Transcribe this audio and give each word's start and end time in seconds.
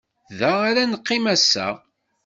Da 0.39 0.51
ara 0.69 0.83
neqqim 0.91 1.25
ass-a. 1.33 1.67